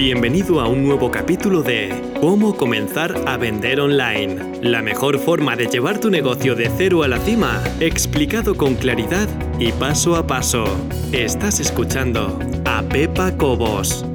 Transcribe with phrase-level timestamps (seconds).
[0.00, 1.90] Bienvenido a un nuevo capítulo de
[2.22, 4.60] Cómo comenzar a vender online.
[4.62, 9.28] La mejor forma de llevar tu negocio de cero a la cima, explicado con claridad
[9.58, 10.64] y paso a paso.
[11.12, 14.06] Estás escuchando a Pepa Cobos.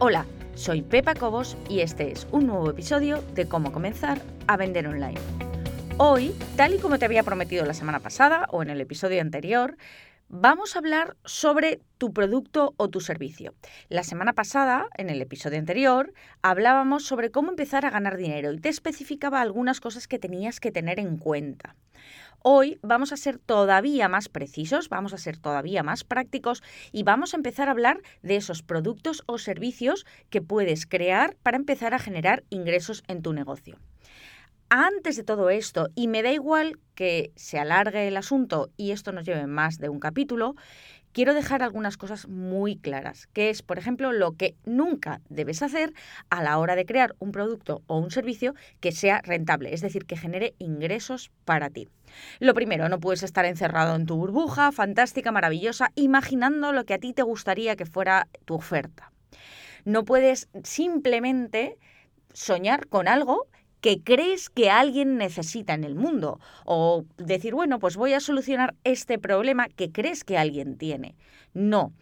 [0.00, 0.26] Hola,
[0.56, 5.20] soy Pepa Cobos y este es un nuevo episodio de Cómo comenzar a vender online.
[5.96, 9.76] Hoy, tal y como te había prometido la semana pasada o en el episodio anterior,
[10.32, 13.52] Vamos a hablar sobre tu producto o tu servicio.
[13.88, 18.60] La semana pasada, en el episodio anterior, hablábamos sobre cómo empezar a ganar dinero y
[18.60, 21.74] te especificaba algunas cosas que tenías que tener en cuenta.
[22.44, 27.34] Hoy vamos a ser todavía más precisos, vamos a ser todavía más prácticos y vamos
[27.34, 31.98] a empezar a hablar de esos productos o servicios que puedes crear para empezar a
[31.98, 33.80] generar ingresos en tu negocio
[34.70, 39.12] antes de todo esto, y me da igual que se alargue el asunto y esto
[39.12, 40.54] nos lleve más de un capítulo,
[41.12, 45.92] quiero dejar algunas cosas muy claras, que es, por ejemplo, lo que nunca debes hacer
[46.30, 50.06] a la hora de crear un producto o un servicio que sea rentable, es decir,
[50.06, 51.88] que genere ingresos para ti.
[52.38, 56.98] Lo primero, no puedes estar encerrado en tu burbuja, fantástica, maravillosa, imaginando lo que a
[56.98, 59.12] ti te gustaría que fuera tu oferta.
[59.84, 61.76] No puedes simplemente
[62.32, 63.48] soñar con algo
[63.80, 66.40] que crees que alguien necesita en el mundo.
[66.64, 71.16] O decir, bueno, pues voy a solucionar este problema que crees que alguien tiene.
[71.54, 71.92] No.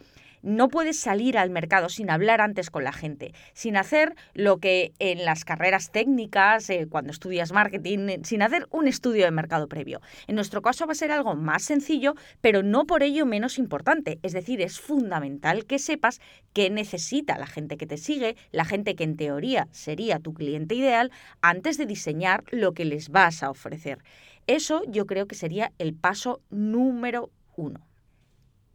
[0.43, 4.93] No puedes salir al mercado sin hablar antes con la gente, sin hacer lo que
[4.99, 9.69] en las carreras técnicas, eh, cuando estudias marketing, eh, sin hacer un estudio de mercado
[9.69, 10.01] previo.
[10.27, 14.19] En nuestro caso va a ser algo más sencillo, pero no por ello menos importante.
[14.23, 16.21] Es decir, es fundamental que sepas
[16.53, 20.75] qué necesita la gente que te sigue, la gente que en teoría sería tu cliente
[20.75, 21.11] ideal,
[21.43, 23.99] antes de diseñar lo que les vas a ofrecer.
[24.47, 27.88] Eso yo creo que sería el paso número uno.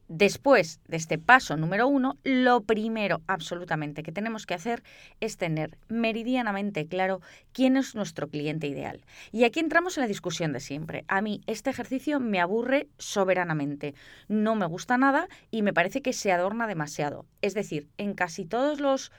[0.07, 4.83] Después de este paso número uno, lo primero absolutamente que tenemos que hacer
[5.21, 7.21] es tener meridianamente claro
[7.53, 9.05] quién es nuestro cliente ideal.
[9.31, 11.05] Y aquí entramos en la discusión de siempre.
[11.07, 13.95] A mí este ejercicio me aburre soberanamente.
[14.27, 17.25] No me gusta nada y me parece que se adorna demasiado.
[17.41, 19.11] Es decir, en casi todos los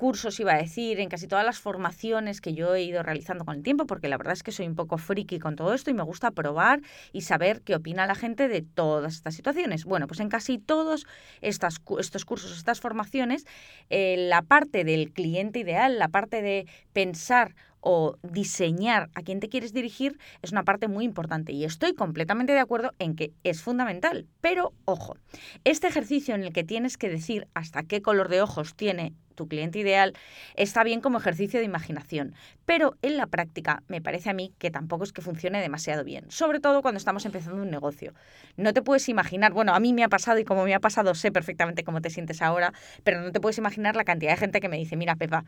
[0.00, 3.54] cursos, iba a decir, en casi todas las formaciones que yo he ido realizando con
[3.56, 5.94] el tiempo, porque la verdad es que soy un poco friki con todo esto y
[5.94, 6.80] me gusta probar
[7.12, 9.84] y saber qué opina la gente de todas estas situaciones.
[9.84, 11.06] Bueno, pues en casi todos
[11.42, 13.44] estos cursos, estas formaciones,
[13.90, 19.50] eh, la parte del cliente ideal, la parte de pensar o diseñar a quién te
[19.50, 23.60] quieres dirigir es una parte muy importante y estoy completamente de acuerdo en que es
[23.60, 24.26] fundamental.
[24.40, 25.16] Pero ojo,
[25.64, 29.48] este ejercicio en el que tienes que decir hasta qué color de ojos tiene tu
[29.48, 30.12] cliente ideal,
[30.54, 32.34] está bien como ejercicio de imaginación,
[32.66, 36.30] pero en la práctica me parece a mí que tampoco es que funcione demasiado bien,
[36.30, 38.12] sobre todo cuando estamos empezando un negocio.
[38.58, 41.14] No te puedes imaginar, bueno, a mí me ha pasado y como me ha pasado
[41.14, 44.60] sé perfectamente cómo te sientes ahora, pero no te puedes imaginar la cantidad de gente
[44.60, 45.46] que me dice, mira, Pepa,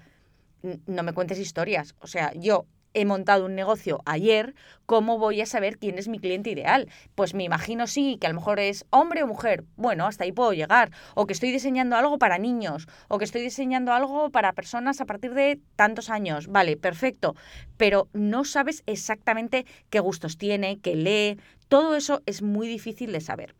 [0.86, 1.94] no me cuentes historias.
[2.00, 2.64] O sea, yo
[2.94, 4.54] he montado un negocio ayer,
[4.86, 6.88] ¿cómo voy a saber quién es mi cliente ideal?
[7.14, 9.64] Pues me imagino sí, que a lo mejor es hombre o mujer.
[9.76, 10.90] Bueno, hasta ahí puedo llegar.
[11.14, 15.06] O que estoy diseñando algo para niños, o que estoy diseñando algo para personas a
[15.06, 16.48] partir de tantos años.
[16.48, 17.34] Vale, perfecto.
[17.76, 21.40] Pero no sabes exactamente qué gustos tiene, qué lee.
[21.68, 23.54] Todo eso es muy difícil de saber.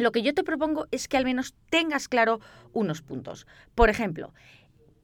[0.00, 2.40] Lo que yo te propongo es que al menos tengas claro
[2.72, 3.46] unos puntos.
[3.74, 4.32] Por ejemplo,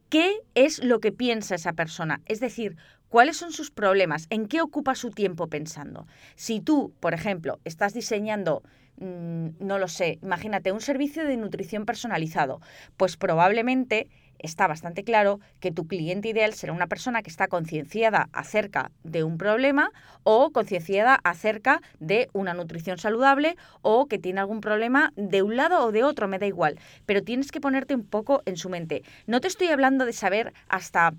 [0.08, 2.20] ¿qué es lo que piensa esa persona?
[2.26, 2.76] Es decir,
[3.08, 4.26] ¿Cuáles son sus problemas?
[4.30, 6.06] ¿En qué ocupa su tiempo pensando?
[6.34, 8.62] Si tú, por ejemplo, estás diseñando,
[8.98, 12.60] mm, no lo sé, imagínate un servicio de nutrición personalizado,
[12.96, 14.08] pues probablemente
[14.38, 19.24] está bastante claro que tu cliente ideal será una persona que está concienciada acerca de
[19.24, 19.90] un problema
[20.22, 25.84] o concienciada acerca de una nutrición saludable o que tiene algún problema de un lado
[25.84, 29.02] o de otro, me da igual, pero tienes que ponerte un poco en su mente.
[29.26, 31.14] No te estoy hablando de saber hasta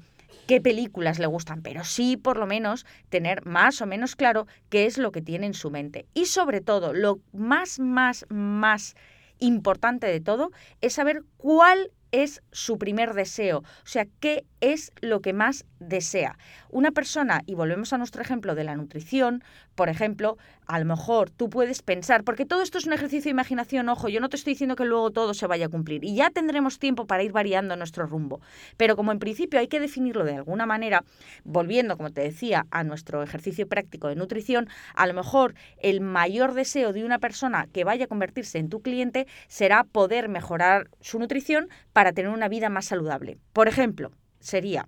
[0.48, 4.86] qué películas le gustan, pero sí por lo menos tener más o menos claro qué
[4.86, 6.06] es lo que tiene en su mente.
[6.14, 8.96] Y sobre todo, lo más, más, más
[9.40, 10.52] importante de todo
[10.82, 16.38] es saber cuál es su primer deseo, o sea, qué es lo que más desea.
[16.70, 19.44] Una persona, y volvemos a nuestro ejemplo de la nutrición,
[19.76, 23.32] por ejemplo, a lo mejor tú puedes pensar, porque todo esto es un ejercicio de
[23.32, 26.16] imaginación, ojo, yo no te estoy diciendo que luego todo se vaya a cumplir y
[26.16, 28.42] ya tendremos tiempo para ir variando nuestro rumbo,
[28.76, 31.04] pero como en principio hay que definirlo de alguna manera,
[31.44, 36.54] volviendo, como te decía, a nuestro ejercicio práctico de nutrición, a lo mejor el mayor
[36.54, 41.20] deseo de una persona que vaya a convertirse en tu cliente será poder mejorar su
[41.20, 43.38] nutrición para tener una vida más saludable.
[43.54, 44.88] Por ejemplo, sería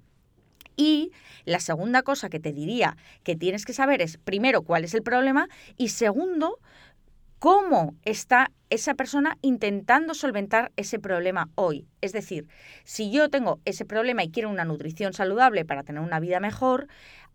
[0.80, 1.12] y
[1.44, 5.04] la segunda cosa que te diría que tienes que saber es, primero, cuál es el
[5.04, 6.58] problema y segundo,
[7.38, 11.86] cómo está esa persona intentando solventar ese problema hoy.
[12.00, 12.48] Es decir,
[12.86, 16.88] si yo tengo ese problema y quiero una nutrición saludable para tener una vida mejor,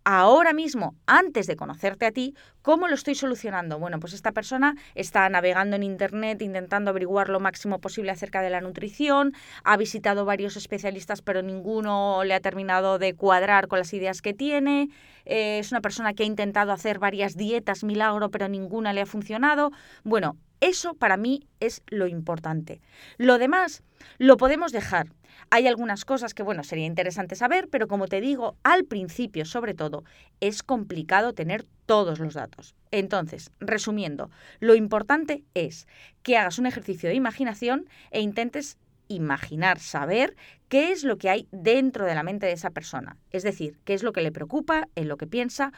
[0.05, 3.79] ahora mismo, antes de conocerte a ti, ¿cómo lo estoy solucionando?
[3.79, 8.51] Bueno, pues esta persona está navegando en Internet intentando averiguar lo máximo posible acerca de
[8.51, 9.33] la nutrición,
[9.65, 14.35] ha visitado varios especialistas pero ninguno le ha terminado de cuadrar con las ideas que
[14.35, 14.89] tiene,
[15.25, 19.07] eh, es una persona que ha intentado hacer varias dietas milagro pero ninguna le ha
[19.07, 19.71] funcionado.
[20.03, 22.81] Bueno, eso para mí es lo importante.
[23.19, 23.83] Lo demás
[24.19, 25.09] lo podemos dejar.
[25.51, 29.75] Hay algunas cosas que, bueno, sería interesante saber, pero como te digo, al principio, sobre
[29.75, 30.05] todo,
[30.41, 32.75] es complicado tener todos los datos.
[32.91, 34.31] Entonces, resumiendo,
[34.61, 35.87] lo importante es
[36.23, 38.79] que hagas un ejercicio de imaginación e intentes
[39.09, 40.35] imaginar, saber
[40.69, 43.19] qué es lo que hay dentro de la mente de esa persona.
[43.31, 45.73] Es decir, qué es lo que le preocupa, en lo que piensa,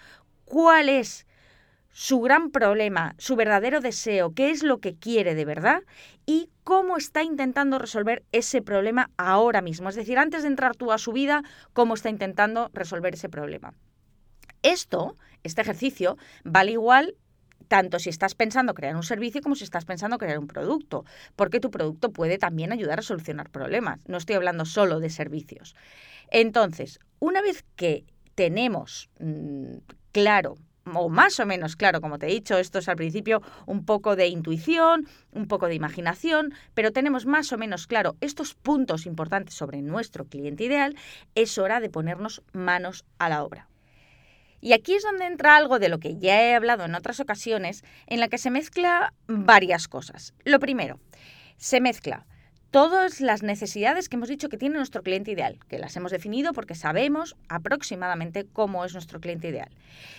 [0.44, 1.26] cuál es
[1.98, 5.82] su gran problema, su verdadero deseo, qué es lo que quiere de verdad
[6.26, 9.88] y cómo está intentando resolver ese problema ahora mismo.
[9.88, 13.72] Es decir, antes de entrar tú a su vida, cómo está intentando resolver ese problema.
[14.62, 17.16] Esto, este ejercicio, vale igual
[17.66, 21.60] tanto si estás pensando crear un servicio como si estás pensando crear un producto, porque
[21.60, 24.00] tu producto puede también ayudar a solucionar problemas.
[24.06, 25.74] No estoy hablando solo de servicios.
[26.30, 28.04] Entonces, una vez que
[28.34, 29.78] tenemos mm,
[30.12, 30.56] claro
[30.94, 34.16] o más o menos claro, como te he dicho, esto es al principio un poco
[34.16, 39.54] de intuición, un poco de imaginación, pero tenemos más o menos claro estos puntos importantes
[39.54, 40.96] sobre nuestro cliente ideal,
[41.34, 43.68] es hora de ponernos manos a la obra.
[44.60, 47.84] Y aquí es donde entra algo de lo que ya he hablado en otras ocasiones,
[48.06, 50.34] en la que se mezcla varias cosas.
[50.44, 50.98] Lo primero,
[51.56, 52.26] se mezcla
[52.76, 56.52] todas las necesidades que hemos dicho que tiene nuestro cliente ideal, que las hemos definido
[56.52, 59.70] porque sabemos aproximadamente cómo es nuestro cliente ideal.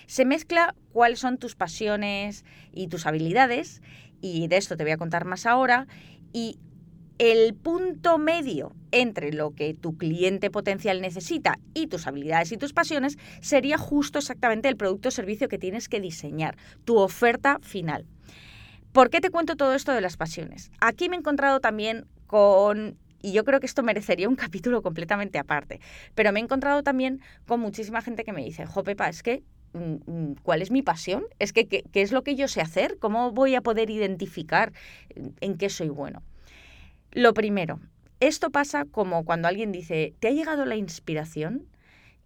[0.08, 3.84] Se mezcla cuáles son tus pasiones y tus habilidades,
[4.22, 5.86] y de esto te voy a contar más ahora,
[6.34, 6.58] y
[7.20, 12.74] el punto medio entre lo que tu cliente potencial necesita y tus habilidades y tus
[12.74, 18.08] pasiones sería justo exactamente el producto o servicio que tienes que diseñar, tu oferta final.
[18.94, 20.72] ¿Por qué te cuento todo esto de las pasiones?
[20.80, 25.40] Aquí me he encontrado también con y yo creo que esto merecería un capítulo completamente
[25.40, 25.80] aparte.
[26.16, 29.44] Pero me he encontrado también con muchísima gente que me dice, jo, Pepa, es que,
[29.74, 31.26] mm, mm, ¿cuál es mi pasión?
[31.40, 32.98] Es que, ¿qué, ¿qué, es lo que yo sé hacer?
[33.00, 34.74] ¿Cómo voy a poder identificar
[35.42, 36.22] en qué soy bueno?
[37.12, 37.80] Lo primero,
[38.20, 41.68] esto pasa como cuando alguien dice, ¿te ha llegado la inspiración?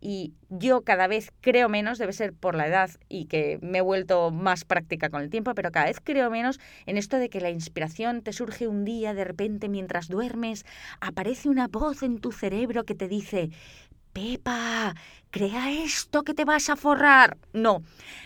[0.01, 3.81] Y yo cada vez creo menos, debe ser por la edad y que me he
[3.81, 7.39] vuelto más práctica con el tiempo, pero cada vez creo menos en esto de que
[7.39, 10.65] la inspiración te surge un día, de repente mientras duermes,
[10.99, 13.51] aparece una voz en tu cerebro que te dice,
[14.11, 14.95] Pepa,
[15.31, 17.37] crea esto que te vas a forrar.
[17.53, 17.83] No,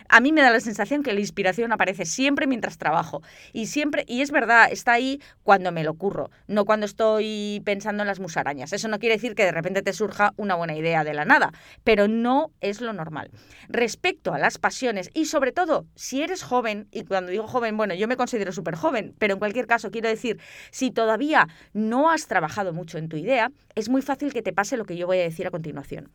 [0.10, 3.22] a mí me da la sensación que la inspiración aparece siempre mientras trabajo.
[3.54, 8.04] Y siempre, y es verdad, está ahí cuando me lo ocurro, no cuando estoy pensando
[8.04, 8.74] en las musarañas.
[8.74, 11.54] Eso no quiere decir que de repente te surja una buena idea de la nada,
[11.84, 13.30] pero no es lo normal.
[13.70, 17.94] Respecto a las pasiones, y sobre todo, si eres joven, y cuando digo joven, bueno,
[17.94, 20.40] yo me considero súper joven, pero en cualquier caso quiero decir,
[20.72, 24.76] si todavía no has trabajado mucho en tu idea, es muy fácil que te pase
[24.76, 26.12] lo que yo voy a decir a continuación.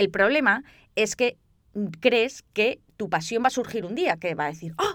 [0.00, 0.64] El problema
[0.96, 1.36] es que
[2.00, 4.89] crees que tu pasión va a surgir un día, que va a decir, ¡oh!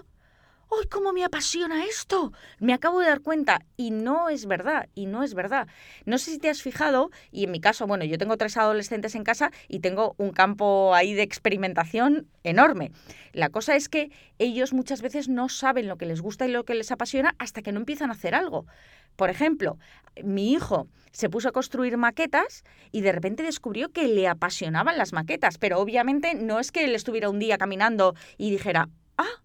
[0.68, 2.32] ¡Ay, cómo me apasiona esto!
[2.58, 3.60] Me acabo de dar cuenta.
[3.76, 5.68] Y no es verdad, y no es verdad.
[6.06, 9.14] No sé si te has fijado, y en mi caso, bueno, yo tengo tres adolescentes
[9.14, 12.90] en casa y tengo un campo ahí de experimentación enorme.
[13.32, 16.64] La cosa es que ellos muchas veces no saben lo que les gusta y lo
[16.64, 18.66] que les apasiona hasta que no empiezan a hacer algo.
[19.14, 19.78] Por ejemplo,
[20.22, 25.12] mi hijo se puso a construir maquetas y de repente descubrió que le apasionaban las
[25.12, 29.42] maquetas, pero obviamente no es que él estuviera un día caminando y dijera, ah,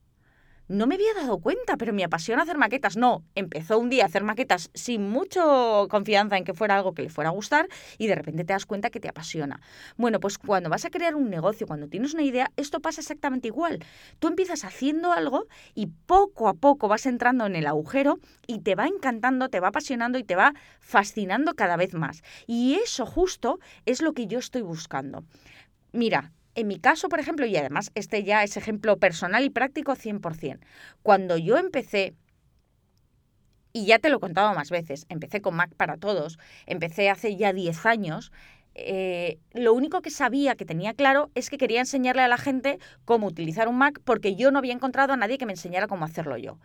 [0.71, 2.97] no me había dado cuenta, pero me apasiona hacer maquetas.
[2.97, 7.03] No, empezó un día a hacer maquetas sin mucho confianza en que fuera algo que
[7.03, 9.59] le fuera a gustar y de repente te das cuenta que te apasiona.
[9.97, 13.47] Bueno, pues cuando vas a crear un negocio, cuando tienes una idea, esto pasa exactamente
[13.47, 13.83] igual.
[14.19, 18.75] Tú empiezas haciendo algo y poco a poco vas entrando en el agujero y te
[18.75, 22.23] va encantando, te va apasionando y te va fascinando cada vez más.
[22.47, 25.25] Y eso justo es lo que yo estoy buscando.
[25.91, 29.95] Mira, en mi caso, por ejemplo, y además este ya es ejemplo personal y práctico
[29.95, 30.59] 100%,
[31.01, 32.13] cuando yo empecé,
[33.73, 37.35] y ya te lo he contado más veces, empecé con Mac para todos, empecé hace
[37.37, 38.31] ya 10 años,
[38.73, 42.79] eh, lo único que sabía que tenía claro es que quería enseñarle a la gente
[43.03, 46.05] cómo utilizar un Mac porque yo no había encontrado a nadie que me enseñara cómo
[46.05, 46.57] hacerlo yo.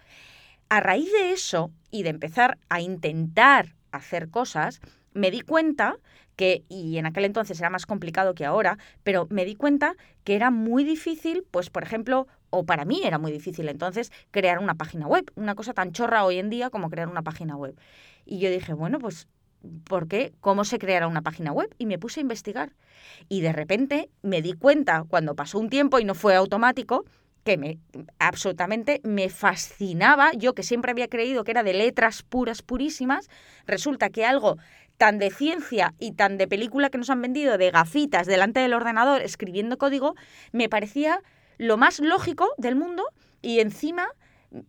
[0.69, 4.81] A raíz de eso y de empezar a intentar hacer cosas,
[5.17, 5.97] me di cuenta
[6.37, 10.37] que, y en aquel entonces era más complicado que ahora, pero me di cuenta que
[10.37, 14.75] era muy difícil, pues por ejemplo, o para mí era muy difícil entonces crear una
[14.75, 17.79] página web, una cosa tan chorra hoy en día como crear una página web.
[18.27, 19.29] Y yo dije, bueno, pues
[19.85, 20.33] ¿por qué?
[20.41, 21.75] ¿Cómo se creará una página web?
[21.79, 22.73] Y me puse a investigar.
[23.29, 27.05] Y de repente me di cuenta, cuando pasó un tiempo y no fue automático,
[27.47, 27.79] que me
[28.19, 33.31] absolutamente me fascinaba, yo que siempre había creído que era de letras puras, purísimas,
[33.67, 34.59] resulta que algo
[34.97, 38.75] tan de ciencia y tan de película que nos han vendido de gafitas delante del
[38.75, 40.17] ordenador escribiendo código,
[40.51, 41.23] me parecía
[41.57, 43.05] lo más lógico del mundo
[43.43, 44.09] y encima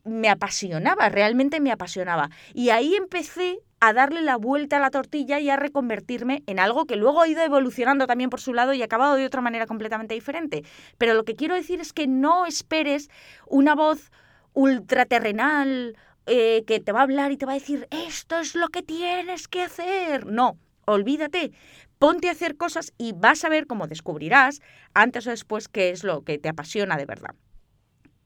[0.03, 2.29] me apasionaba, realmente me apasionaba.
[2.53, 6.85] Y ahí empecé a darle la vuelta a la tortilla y a reconvertirme en algo
[6.85, 9.67] que luego ha ido evolucionando también por su lado y ha acabado de otra manera
[9.67, 10.63] completamente diferente.
[10.97, 13.09] Pero lo que quiero decir es que no esperes
[13.45, 14.11] una voz
[14.53, 18.69] ultraterrenal eh, que te va a hablar y te va a decir, esto es lo
[18.69, 20.25] que tienes que hacer.
[20.25, 21.51] No, olvídate.
[21.99, 24.61] Ponte a hacer cosas y vas a ver cómo descubrirás
[24.93, 27.35] antes o después qué es lo que te apasiona de verdad.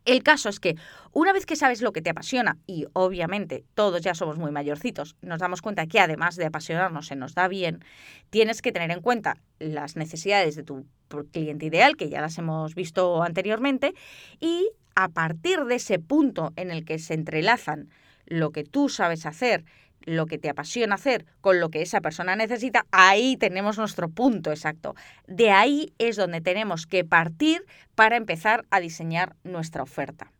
[0.05, 0.75] El caso es que
[1.11, 5.15] una vez que sabes lo que te apasiona, y obviamente todos ya somos muy mayorcitos,
[5.21, 7.83] nos damos cuenta que además de apasionarnos se nos da bien,
[8.29, 10.87] tienes que tener en cuenta las necesidades de tu
[11.31, 13.93] cliente ideal, que ya las hemos visto anteriormente,
[14.39, 17.89] y a partir de ese punto en el que se entrelazan
[18.25, 19.65] lo que tú sabes hacer,
[20.05, 24.51] lo que te apasiona hacer con lo que esa persona necesita, ahí tenemos nuestro punto
[24.51, 24.95] exacto.
[25.27, 27.65] De ahí es donde tenemos que partir
[27.95, 30.31] para empezar a diseñar nuestra oferta.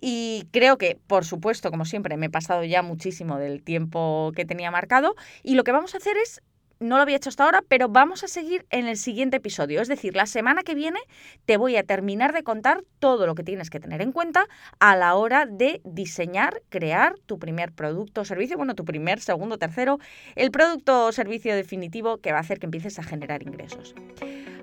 [0.00, 4.44] Y creo que, por supuesto, como siempre, me he pasado ya muchísimo del tiempo que
[4.44, 6.42] tenía marcado y lo que vamos a hacer es
[6.80, 9.80] no lo había hecho hasta ahora, pero vamos a seguir en el siguiente episodio.
[9.80, 11.00] Es decir, la semana que viene
[11.46, 14.46] te voy a terminar de contar todo lo que tienes que tener en cuenta
[14.80, 19.58] a la hora de diseñar, crear tu primer producto o servicio, bueno, tu primer, segundo,
[19.58, 19.98] tercero,
[20.34, 23.94] el producto o servicio definitivo que va a hacer que empieces a generar ingresos.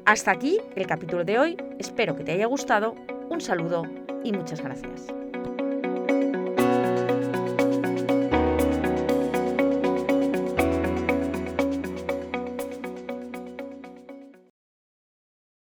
[0.06, 1.58] Hasta aquí el capítulo de hoy.
[1.80, 2.96] Espero que te haya gustado.
[3.30, 3.84] Un saludo
[4.24, 5.21] y muchas gracias.